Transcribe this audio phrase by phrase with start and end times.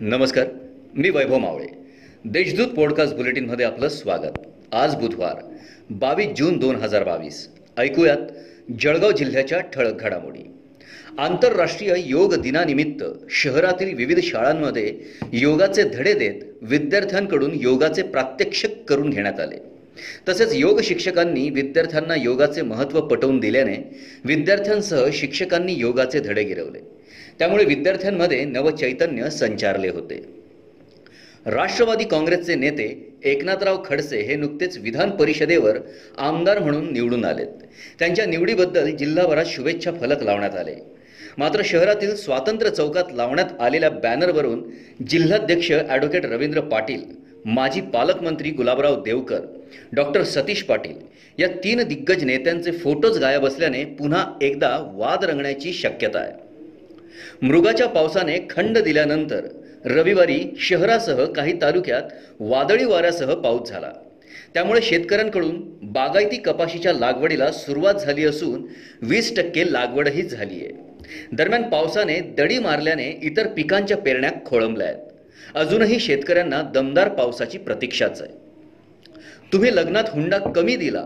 [0.00, 0.46] नमस्कार
[0.94, 1.66] मी वैभव मावळे.
[2.24, 4.38] देशदूत पॉडकास्ट बुलेटिनमध्ये आपलं स्वागत.
[4.72, 5.36] आज बुधवार
[5.90, 7.48] बावीस जून दोन हजार बावीस.
[7.76, 8.16] ऐकूयात
[8.80, 10.50] जळगाव जिल्ह्याच्या ठळक घडामोडी.
[11.18, 14.98] आंतरराष्ट्रीय योग दिनानिमित्त शहरातील विविध शाळांमध्ये
[15.32, 19.77] योगाचे धडे देत विद्यार्थ्यांकडून योगाचे प्रात्यक्षिक करून घेण्यात आले.
[20.28, 23.76] तसेच योग शिक्षकांनी विद्यार्थ्यांना योगाचे महत्त्व पटवून दिल्याने
[24.24, 26.78] विद्यार्थ्यांसह शिक्षकांनी योगाचे धडे गिरवले.
[27.38, 30.24] त्यामुळे विद्यार्थ्यांमध्ये नवचैतन्य संचारले होते.
[31.46, 32.86] राष्ट्रवादी काँग्रेसचे नेते
[33.24, 35.78] एकनाथराव खडसे हे नुकतेच विधान परिषदेवर
[36.18, 37.46] आमदार म्हणून निवडून आलेत.
[37.98, 40.74] त्यांच्या निवडीबद्दल जिल्हाभरात शुभेच्छा फलक लावण्यात आले.
[41.38, 44.62] मात्र शहरातील स्वातंत्र्य चौकात लावण्यात आलेल्या बॅनरवरून
[45.08, 47.02] जिल्हाध्यक्ष ॲडव्होकेट रवींद्र पाटील
[47.44, 49.40] माजी पालकमंत्री गुलाबराव देवकर
[49.92, 50.96] डॉक्टर सतीश पाटील
[51.38, 56.32] या तीन दिग्गज नेत्यांचे फोटोज गायब असल्याने पुन्हा एकदा वाद रंगण्याची शक्यता आहे.
[57.42, 59.46] मृगाच्या पावसाने खंड दिल्यानंतर
[59.84, 62.02] रविवारी शहरासह काही तालुक्यात
[62.40, 63.92] वादळी वाऱ्यासह पाऊस झाला.
[64.54, 65.60] त्यामुळे शेतकऱ्यांकडून
[65.92, 68.66] बागायती कपाशीच्या लागवडीला सुरुवात झाली असून
[69.02, 70.86] वीस टक्के लागवडही झाली आहे
[71.32, 74.98] दरम्यान पावसाने दडी मारल्याने इतर पिकांच्या पेरण्या खोळंबल्या आहेत.
[75.54, 78.32] अजूनही शेतकऱ्यांना दमदार पावसाची प्रतीक्षाच आहे.
[79.52, 81.04] तुम्ही लग्नात हुंडा कमी दिला.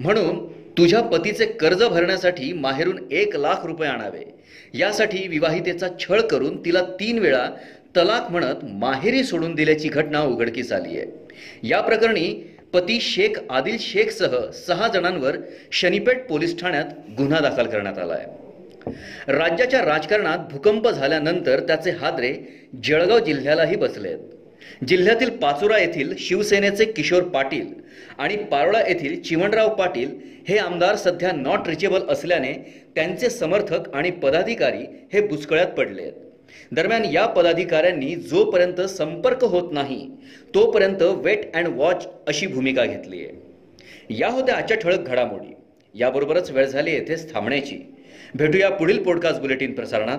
[0.00, 0.46] म्हणून
[0.78, 4.24] तुझ्या पतीचे कर्ज भरण्यासाठी माहेरून एक लाख रुपये आणावे.
[4.74, 7.48] यासाठी विवाहितेचा छळ करून तिला तीन वेळा
[7.96, 12.32] तलाक म्हणत माहेरी सोडून दिल्याची घटना उघडकीस आली आहे या प्रकरणी
[12.72, 15.36] पती शेख आदिल शेखसह सहा जणांवर
[15.72, 16.84] शनीपेठ पोलीस ठाण्यात
[17.18, 22.32] गुन्हा दाखल करण्यात आला आहे राज्याच्या राजकारणात भूकंप झाल्यानंतर त्याचे हादरे
[22.84, 24.41] जळगाव जिल्ह्यालाही बसले आहेत
[24.88, 27.66] जिल्ह्यातील पाचोरा येथील शिवसेनेचे किशोर पाटील
[28.18, 30.10] आणि पारोळा येथील चिमणराव पाटील
[30.48, 32.52] हे आमदार सध्या नॉट रिचेबल असल्याने
[32.94, 36.02] त्यांचे समर्थक आणि पदाधिकारी हे बुचकळ्यात पडले.
[36.02, 36.12] आहेत
[36.72, 40.10] दरम्यान या पदाधिकाऱ्यांनी जोपर्यंत संपर्क होत नाही
[40.54, 43.42] तोपर्यंत वेट अँड वॉच अशी भूमिका घेतली आहे.
[44.10, 45.54] या होत्या आजच्या ठळक घडामोडी.
[45.94, 47.94] याबरोबरच वेळ झाली येथेच थांबण्याची.
[48.34, 50.18] भेटूया पुढील पॉडकास्ट बुलेटिन प्रसारणात.